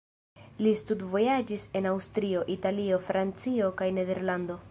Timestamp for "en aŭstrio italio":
1.81-2.99